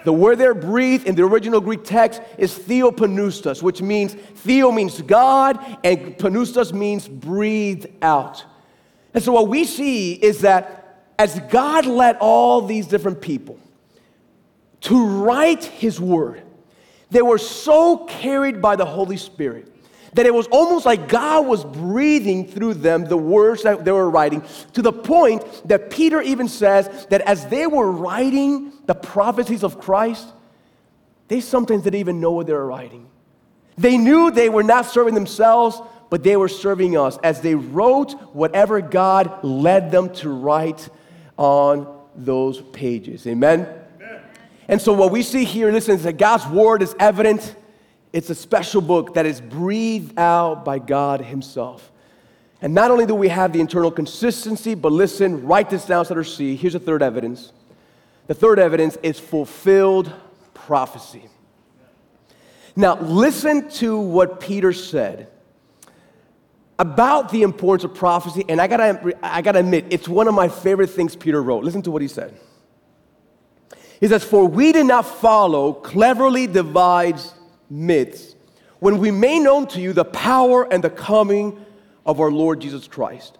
[0.05, 5.01] The word there, breathe, in the original Greek text is theopneustos, which means, theo means
[5.01, 8.45] God, and pneustos means breathed out.
[9.13, 13.59] And so what we see is that as God led all these different people
[14.88, 16.41] to write his word,
[17.10, 19.69] they were so carried by the Holy Spirit
[20.13, 24.10] that it was almost like God was breathing through them the words that they were
[24.10, 24.41] writing
[24.73, 29.78] to the point that Peter even says that as they were writing the prophecies of
[29.78, 30.26] Christ,
[31.28, 33.10] they sometimes didn't even know what they were writing.
[33.78, 38.13] They knew they were not serving themselves, but they were serving us as they wrote
[38.34, 40.88] whatever God led them to write
[41.36, 43.28] on those pages.
[43.28, 43.67] Amen?
[44.67, 47.56] And so, what we see here, listen, is that God's word is evident.
[48.12, 51.91] It's a special book that is breathed out by God Himself.
[52.62, 56.15] And not only do we have the internal consistency, but listen, write this down so
[56.15, 56.56] that see.
[56.56, 57.53] Here's the third evidence.
[58.25, 60.12] The third evidence is fulfilled
[60.53, 61.30] prophecy.
[62.75, 65.30] Now, listen to what Peter said
[66.80, 70.47] about the importance of prophecy, and I gotta, I gotta admit, it's one of my
[70.47, 71.63] favorite things Peter wrote.
[71.63, 72.38] Listen to what he said.
[73.99, 77.33] He says, For we did not follow cleverly devised
[77.69, 78.36] myths
[78.79, 81.65] when we made known to you the power and the coming
[82.05, 83.38] of our Lord Jesus Christ.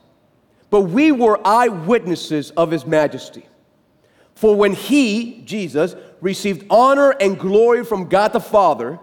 [0.70, 3.46] But we were eyewitnesses of his majesty.
[4.36, 9.00] For when he, Jesus, received honor and glory from God the Father,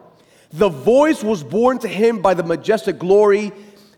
[0.50, 3.52] the voice was borne to him by the majestic glory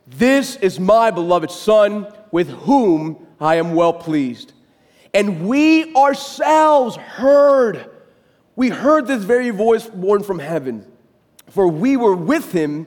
[0.07, 4.53] This is my beloved Son, with whom I am well pleased.
[5.15, 7.91] And we ourselves heard,
[8.55, 10.87] we heard this very voice borne from heaven,
[11.49, 12.87] for we were with him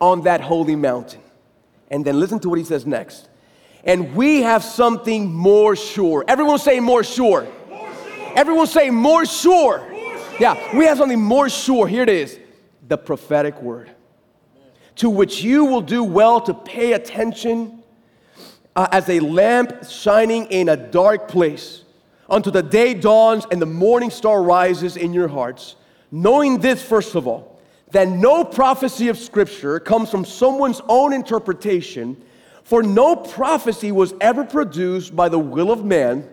[0.00, 1.20] on that holy mountain.
[1.90, 3.28] And then listen to what he says next.
[3.84, 6.24] And we have something more sure.
[6.28, 7.46] Everyone say more sure.
[7.68, 8.32] More sure.
[8.36, 9.78] Everyone say more sure.
[9.90, 10.40] more sure.
[10.40, 11.86] Yeah, we have something more sure.
[11.86, 12.38] Here it is
[12.88, 13.90] the prophetic word,
[14.96, 17.81] to which you will do well to pay attention
[18.74, 21.82] uh, as a lamp shining in a dark place
[22.30, 25.76] until the day dawns and the morning star rises in your hearts.
[26.10, 32.20] Knowing this, first of all, that no prophecy of Scripture comes from someone's own interpretation,
[32.64, 36.28] for no prophecy was ever produced by the will of man,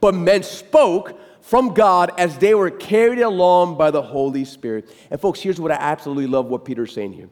[0.00, 4.88] but men spoke from God as they were carried along by the Holy Spirit.
[5.10, 7.28] And, folks, here's what I absolutely love what Peter's saying here.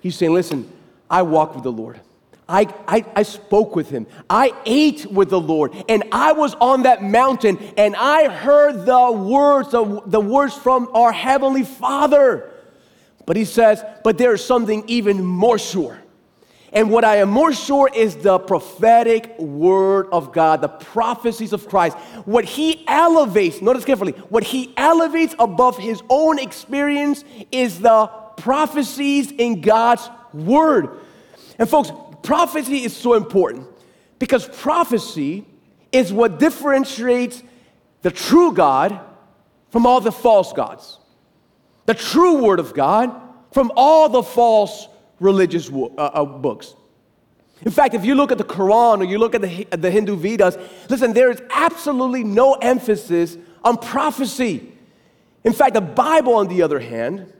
[0.00, 0.70] He's saying, Listen,
[1.10, 2.00] I walk with the Lord.
[2.52, 4.06] I, I, I, spoke with him.
[4.28, 5.72] I ate with the Lord.
[5.88, 10.90] And I was on that mountain and I heard the words, the, the words from
[10.92, 12.52] our Heavenly Father.
[13.24, 15.98] But he says, but there's something even more sure.
[16.74, 21.66] And what I am more sure is the prophetic word of God, the prophecies of
[21.66, 21.96] Christ.
[22.26, 29.32] What he elevates, notice carefully, what he elevates above his own experience is the prophecies
[29.32, 30.98] in God's word.
[31.58, 33.66] And folks, prophecy is so important
[34.18, 35.44] because prophecy
[35.90, 37.42] is what differentiates
[38.02, 39.00] the true God
[39.70, 40.98] from all the false gods
[41.86, 43.10] the true Word of God,
[43.50, 44.88] from all the false
[45.20, 46.74] religious uh, uh, books.
[47.62, 50.16] In fact, if you look at the Quran or you look at the, the Hindu
[50.16, 50.56] Vedas,
[50.88, 54.72] listen, there is absolutely no emphasis on prophecy.
[55.44, 57.32] In fact, the Bible, on the other hand,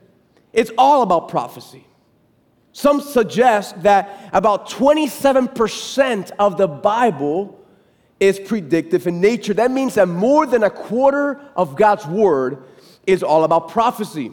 [0.53, 1.85] it's all about prophecy.
[2.73, 7.59] Some suggest that about 27% of the Bible
[8.19, 9.53] is predictive in nature.
[9.53, 12.63] That means that more than a quarter of God's word
[13.05, 14.31] is all about prophecy.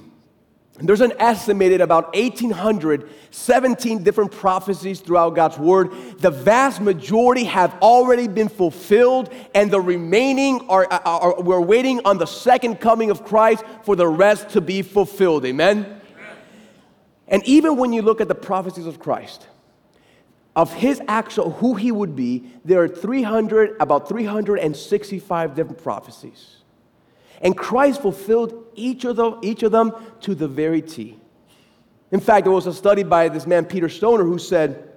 [0.83, 5.90] There's an estimated about 1,817 different prophecies throughout God's Word.
[6.18, 12.00] The vast majority have already been fulfilled, and the remaining are, are, are, we're waiting
[12.07, 15.44] on the second coming of Christ for the rest to be fulfilled.
[15.44, 15.99] Amen?
[17.30, 19.46] And even when you look at the prophecies of Christ,
[20.56, 26.56] of his actual who he would be, there are 300, about 365 different prophecies.
[27.40, 31.16] And Christ fulfilled each of them, each of them to the very T.
[32.10, 34.90] In fact, there was a study by this man, Peter Stoner, who said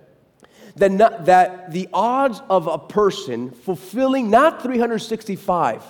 [0.75, 5.83] that, not, that the odds of a person fulfilling not 365,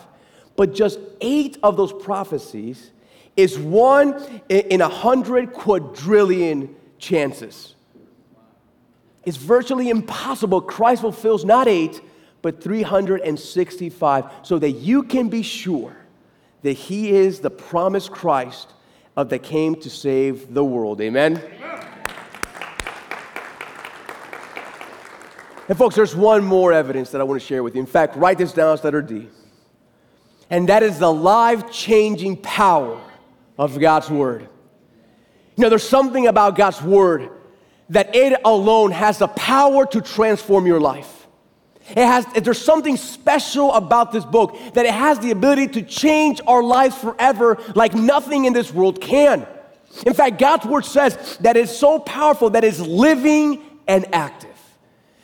[0.57, 2.91] but just eight of those prophecies
[3.35, 7.75] is one in a hundred quadrillion chances.
[9.25, 10.61] It's virtually impossible.
[10.61, 12.01] Christ fulfills not eight,
[12.41, 15.95] but 365, so that you can be sure
[16.61, 18.73] that he is the promised Christ
[19.15, 20.99] of that came to save the world.
[21.01, 21.41] Amen?
[25.69, 27.81] And folks, there's one more evidence that I want to share with you.
[27.81, 29.29] In fact, write this down letter D.
[30.49, 32.99] And that is the life changing power
[33.57, 34.47] of God's Word.
[35.55, 37.29] You know, there's something about God's Word
[37.89, 41.27] that it alone has the power to transform your life.
[41.89, 46.39] It has, there's something special about this book that it has the ability to change
[46.47, 49.45] our lives forever like nothing in this world can.
[50.05, 54.49] In fact, God's word says that it's so powerful that it's living and active.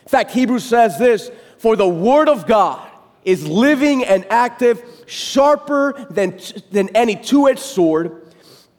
[0.04, 2.90] In fact, Hebrews says this for the word of God
[3.24, 6.40] is living and active, sharper than,
[6.72, 8.34] than any two edged sword,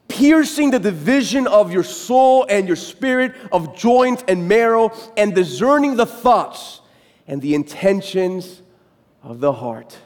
[0.09, 5.97] piercing the division of your soul and your spirit, of joints and marrow, and discerning
[5.97, 6.81] the thoughts
[7.27, 8.63] and the intentions
[9.23, 9.97] of the heart.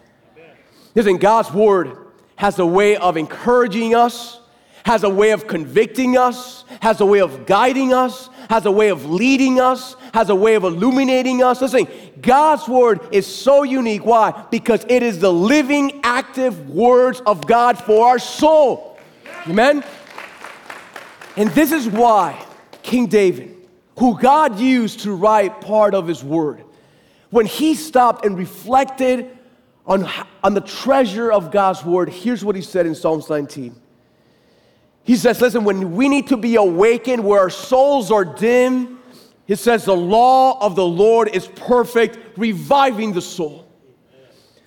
[0.94, 1.96] Listen, God's word
[2.36, 4.40] has a way of encouraging us,
[4.84, 8.88] has a way of convicting us, has a way of guiding us, has a way
[8.88, 11.61] of leading us, has a way of illuminating us.
[11.61, 11.86] Listen,
[12.20, 14.05] God's word is so unique.
[14.05, 14.45] Why?
[14.51, 18.99] Because it is the living, active words of God for our soul.
[19.47, 19.84] Amen?
[21.36, 22.45] And this is why
[22.82, 23.57] King David,
[23.99, 26.64] who God used to write part of his word,
[27.30, 29.36] when he stopped and reflected
[29.86, 30.09] on,
[30.42, 33.74] on the treasure of God's word, here's what he said in Psalms 19.
[35.05, 38.98] He says, Listen, when we need to be awakened, where our souls are dim,
[39.46, 43.68] he says, The law of the Lord is perfect, reviving the soul.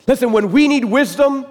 [0.08, 1.46] Listen, when we need wisdom,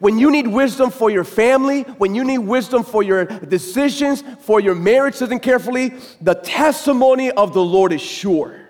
[0.00, 4.58] when you need wisdom for your family, when you need wisdom for your decisions, for
[4.58, 8.68] your marriage, listen carefully, the testimony of the Lord is sure,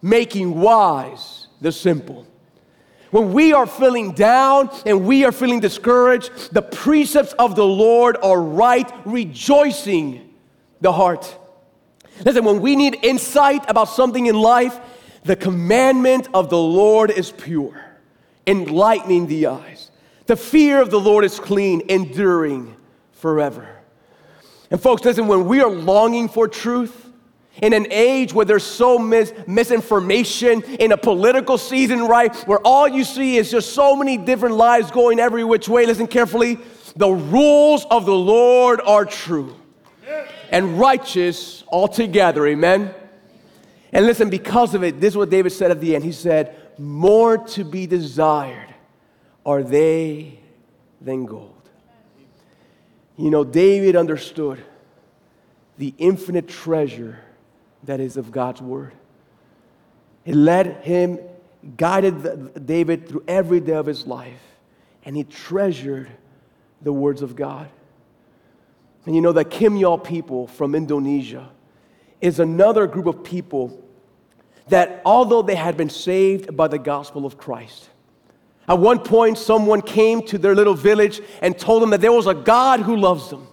[0.00, 2.26] making wise the simple.
[3.10, 8.16] When we are feeling down and we are feeling discouraged, the precepts of the Lord
[8.22, 10.34] are right, rejoicing
[10.80, 11.36] the heart.
[12.24, 14.78] Listen, when we need insight about something in life,
[15.24, 17.82] the commandment of the Lord is pure,
[18.46, 19.90] enlightening the eyes.
[20.26, 22.76] The fear of the Lord is clean, enduring
[23.12, 23.68] forever.
[24.70, 27.07] And folks, listen, when we are longing for truth,
[27.62, 32.88] in an age where there's so mis- misinformation, in a political season, right, where all
[32.88, 36.58] you see is just so many different lies going every which way, listen carefully.
[36.96, 39.54] The rules of the Lord are true
[40.50, 42.94] and righteous altogether, amen?
[43.92, 46.04] And listen, because of it, this is what David said at the end.
[46.04, 48.74] He said, More to be desired
[49.44, 50.40] are they
[51.00, 51.54] than gold.
[53.16, 54.62] You know, David understood
[55.78, 57.20] the infinite treasure
[57.84, 58.92] that is of God's word.
[60.24, 61.18] It led him,
[61.76, 64.40] guided David through every day of his life,
[65.04, 66.10] and he treasured
[66.82, 67.68] the words of God.
[69.06, 71.48] And you know, the Kimyal people from Indonesia
[72.20, 73.82] is another group of people
[74.68, 77.88] that, although they had been saved by the gospel of Christ,
[78.68, 82.26] at one point someone came to their little village and told them that there was
[82.26, 83.48] a God who loves them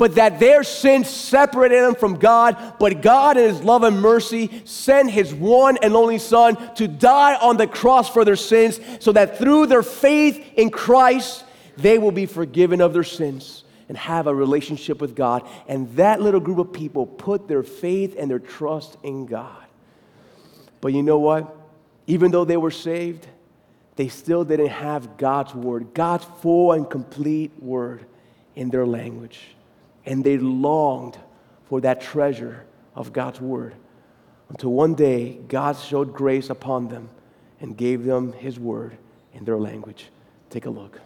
[0.00, 2.56] but that their sins separated them from God.
[2.78, 7.34] But God, in His love and mercy, sent His one and only Son to die
[7.34, 11.44] on the cross for their sins, so that through their faith in Christ,
[11.76, 15.46] they will be forgiven of their sins and have a relationship with God.
[15.68, 19.66] And that little group of people put their faith and their trust in God.
[20.80, 21.54] But you know what?
[22.06, 23.26] Even though they were saved,
[23.96, 28.06] they still didn't have God's word, God's full and complete word
[28.56, 29.40] in their language
[30.06, 31.18] and they longed
[31.68, 33.74] for that treasure of God's word
[34.48, 37.08] until one day God showed grace upon them
[37.60, 38.96] and gave them his word
[39.32, 40.10] in their language.
[40.48, 41.00] Take a look.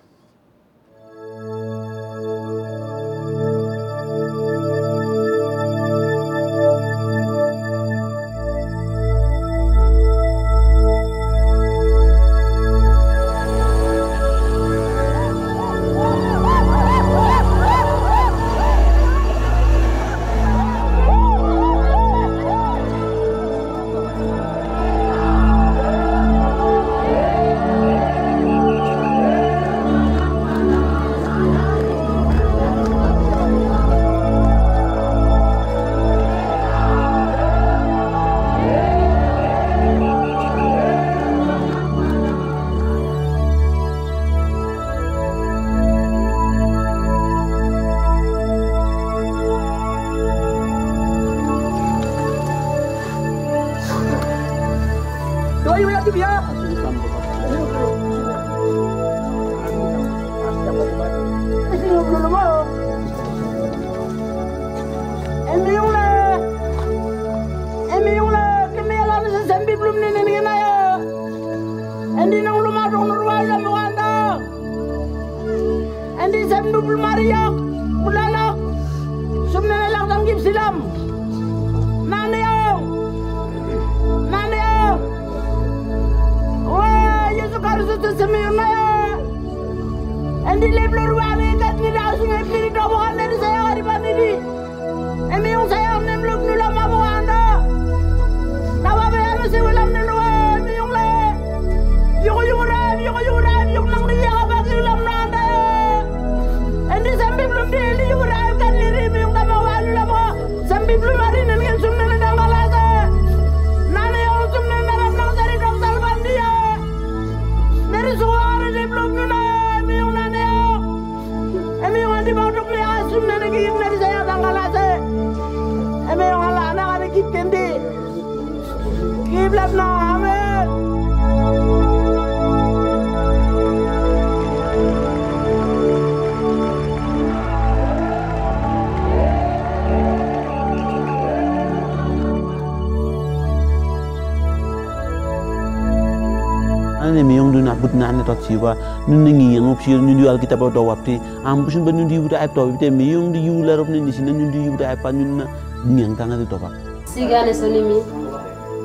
[148.24, 148.72] tot siwa
[149.06, 151.20] nun yang upsir nun di alkitab do wapti.
[151.44, 154.12] Ampusun ben nun di yuda ayat to bite mi yung di yula nun eh, di
[154.12, 155.46] sini nun di yuda ayat pan nun na
[155.84, 156.72] ngiang kanga di toba
[157.04, 158.00] siga ne sonimi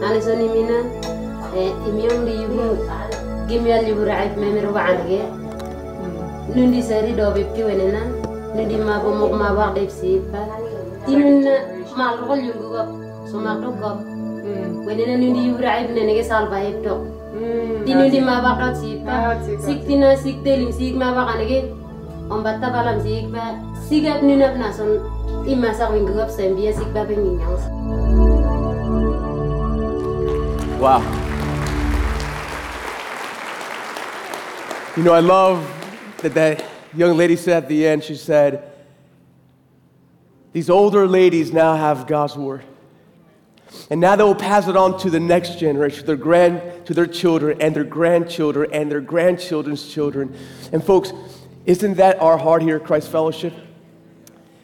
[0.03, 0.77] ane sonimi na
[1.87, 2.75] imi yung di yubu
[3.47, 5.23] gimi al yubu ayat memir wa ange
[6.51, 8.03] nun di sari do bipti wenena
[8.51, 10.43] nun di mabo mok mabo de sipa
[11.07, 11.55] tinun na
[11.95, 12.89] malrol yungu gop
[13.31, 14.03] sumak do gop.
[14.43, 14.83] Hmm.
[14.83, 16.83] Wenena nun di yubu ayat nenege salba ayat
[17.85, 21.71] tinundi mabak dot sipa sik tina sik telim sik mabak anege
[22.29, 23.59] ombatta balam sik ba.
[23.87, 24.99] Sigap nunap nason.
[25.49, 27.57] Imasak wingu gop sembia sik ba penginyang
[30.79, 31.03] Wow.
[34.95, 35.63] You know, I love
[36.21, 36.63] that that
[36.95, 38.63] young lady said at the end, she said,
[40.53, 42.63] These older ladies now have God's word.
[43.89, 47.07] And now they will pass it on to the next generation, their grand, to their
[47.07, 50.35] children and their grandchildren and their grandchildren's children.
[50.71, 51.13] And folks,
[51.65, 53.53] isn't that our heart here at Christ Fellowship?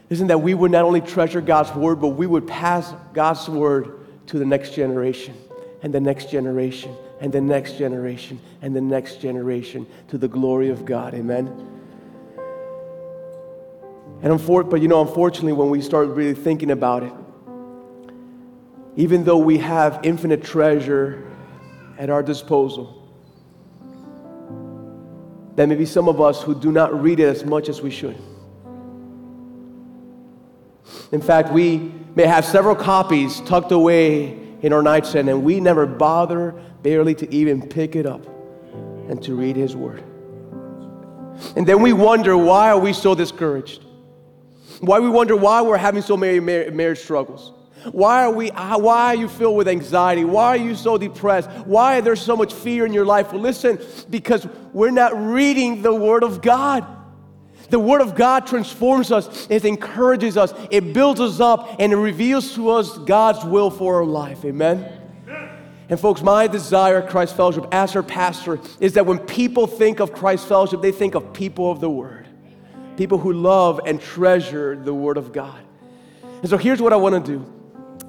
[0.09, 4.05] Isn't that we would not only treasure God's word, but we would pass God's word
[4.27, 5.35] to the next generation
[5.81, 10.69] and the next generation and the next generation and the next generation to the glory
[10.69, 11.13] of God.
[11.13, 11.47] Amen.
[14.21, 17.13] And unfor- but you know, unfortunately, when we start really thinking about it,
[18.95, 21.29] even though we have infinite treasure
[21.97, 23.01] at our disposal,
[25.55, 27.89] there may be some of us who do not read it as much as we
[27.89, 28.17] should.
[31.11, 35.85] In fact, we may have several copies tucked away in our nightstand, and we never
[35.85, 38.25] bother barely to even pick it up
[39.09, 40.03] and to read His Word.
[41.55, 43.83] And then we wonder why are we so discouraged?
[44.79, 47.53] Why we wonder why we're having so many marriage struggles.
[47.91, 48.51] Why are we?
[48.51, 50.25] uh, Why are you filled with anxiety?
[50.25, 51.49] Why are you so depressed?
[51.65, 53.31] Why there's so much fear in your life?
[53.31, 53.79] Well, listen,
[54.09, 56.85] because we're not reading the Word of God.
[57.69, 61.97] The Word of God transforms us, it encourages us, it builds us up, and it
[61.97, 64.45] reveals to us God's will for our life.
[64.45, 65.01] Amen?
[65.89, 69.99] And, folks, my desire at Christ Fellowship as our pastor is that when people think
[69.99, 72.27] of Christ Fellowship, they think of people of the Word,
[72.97, 75.59] people who love and treasure the Word of God.
[76.41, 77.54] And so, here's what I want to do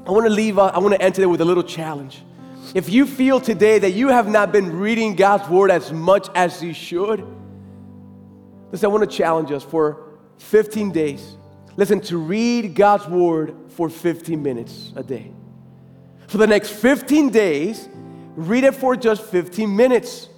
[0.07, 2.23] I want to leave, uh, I want to end there with a little challenge.
[2.75, 6.63] If you feel today that you have not been reading God's Word as much as
[6.63, 7.27] you should,
[8.73, 11.37] Listen, I want to challenge us for 15 days.
[11.77, 15.31] Listen, to read God's Word for 15 minutes a day.
[16.27, 17.89] For the next 15 days,
[18.35, 20.29] read it for just 15 minutes.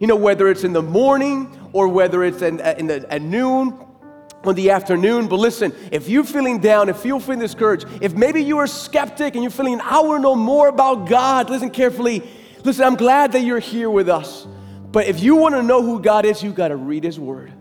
[0.00, 3.78] You know, whether it's in the morning or whether it's in, in the, at noon
[4.44, 5.28] or the afternoon.
[5.28, 9.34] But listen, if you're feeling down, if you're feeling discouraged, if maybe you are skeptic
[9.34, 12.22] and you're feeling, I want to know more about God, listen carefully.
[12.64, 14.46] Listen, I'm glad that you're here with us.
[14.92, 17.52] But if you want to know who God is, you got to read His Word.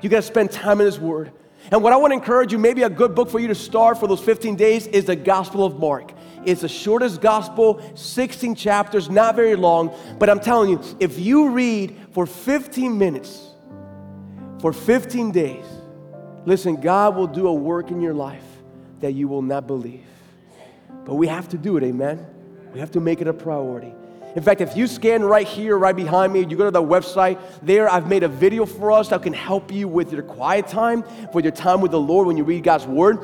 [0.00, 1.32] You got to spend time in His Word.
[1.70, 4.00] And what I want to encourage you, maybe a good book for you to start
[4.00, 6.12] for those 15 days is the Gospel of Mark.
[6.44, 9.94] It's the shortest gospel, 16 chapters, not very long.
[10.18, 13.48] But I'm telling you, if you read for 15 minutes,
[14.60, 15.64] for 15 days,
[16.44, 18.44] listen, God will do a work in your life
[19.00, 20.06] that you will not believe.
[21.04, 22.24] But we have to do it, amen?
[22.72, 23.92] We have to make it a priority.
[24.34, 27.38] In fact, if you scan right here, right behind me, you go to the website,
[27.62, 31.04] there I've made a video for us that can help you with your quiet time,
[31.34, 33.18] with your time with the Lord when you read God's Word.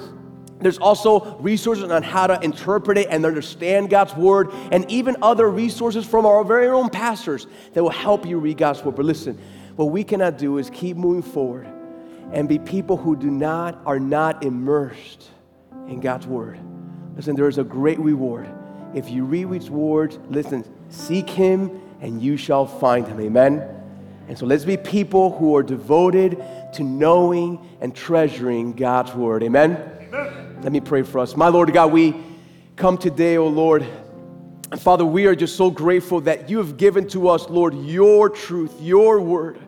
[0.60, 5.48] There's also resources on how to interpret it and understand God's Word, and even other
[5.48, 8.96] resources from our very own pastors that will help you read God's Word.
[8.96, 9.38] But listen,
[9.76, 11.72] what we cannot do is keep moving forward
[12.32, 15.30] and be people who do not, are not immersed
[15.86, 16.58] in God's Word.
[17.16, 18.48] Listen, there is a great reward.
[18.94, 23.20] If you read His words, listen, seek Him and you shall find Him.
[23.20, 23.66] Amen?
[24.28, 26.42] And so let's be people who are devoted
[26.74, 29.42] to knowing and treasuring God's Word.
[29.42, 29.94] Amen?
[30.62, 31.36] Let me pray for us.
[31.36, 32.14] My Lord God, we
[32.76, 33.86] come today, oh Lord.
[34.76, 38.74] Father, we are just so grateful that you have given to us, Lord, your truth,
[38.80, 39.58] your word.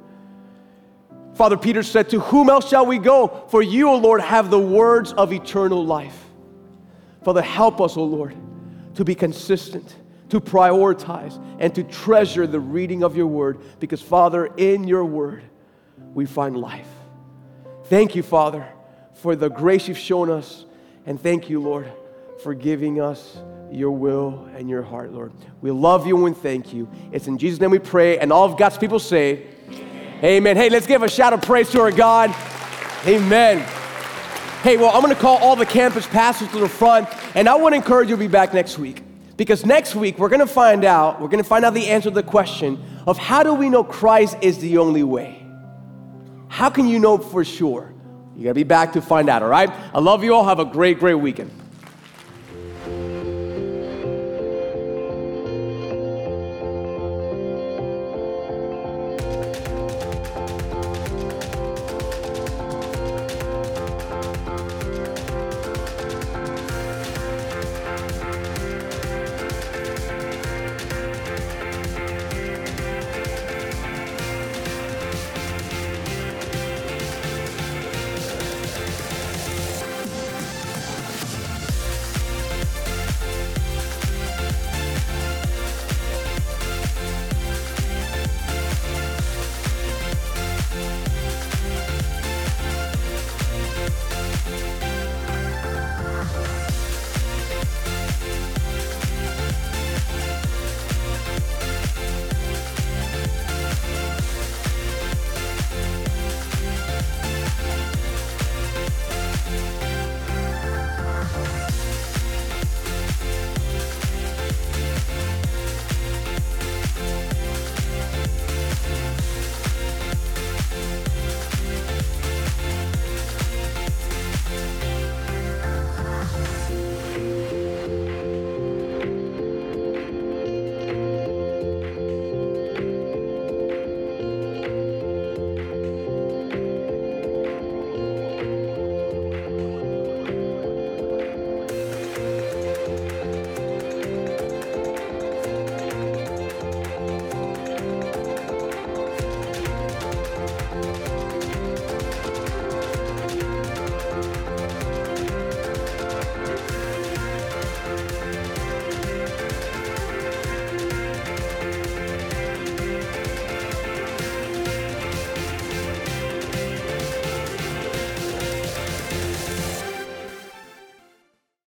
[1.40, 3.46] Father, Peter said, To whom else shall we go?
[3.48, 6.26] For you, O Lord, have the words of eternal life.
[7.24, 8.36] Father, help us, O Lord,
[8.96, 9.96] to be consistent,
[10.28, 15.42] to prioritize, and to treasure the reading of your word, because, Father, in your word,
[16.12, 16.90] we find life.
[17.84, 18.68] Thank you, Father,
[19.14, 20.66] for the grace you've shown us,
[21.06, 21.90] and thank you, Lord,
[22.42, 23.38] for giving us
[23.72, 25.32] your will and your heart, Lord.
[25.62, 26.86] We love you and thank you.
[27.12, 28.18] It's in Jesus' name we pray.
[28.18, 29.46] And all of God's people say.
[30.22, 30.54] Amen.
[30.54, 32.34] Hey, let's give a shout of praise to our God.
[33.06, 33.60] Amen.
[34.62, 37.54] Hey, well, I'm going to call all the campus pastors to the front, and I
[37.54, 39.02] want to encourage you to be back next week.
[39.38, 42.10] Because next week, we're going to find out, we're going to find out the answer
[42.10, 45.42] to the question of how do we know Christ is the only way?
[46.48, 47.94] How can you know for sure?
[48.36, 49.70] You got to be back to find out, all right?
[49.70, 50.44] I love you all.
[50.44, 51.50] Have a great, great weekend.